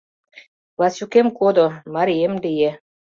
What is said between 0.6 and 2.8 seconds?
Васюкем кодо, марием лие...